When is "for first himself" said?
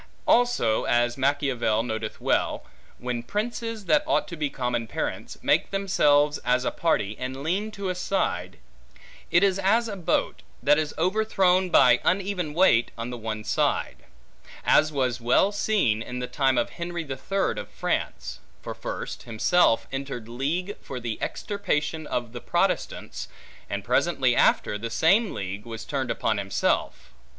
18.63-19.85